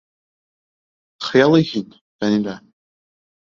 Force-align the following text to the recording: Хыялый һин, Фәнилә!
Хыялый 1.27 1.69
һин, 1.73 1.93
Фәнилә! 2.19 2.59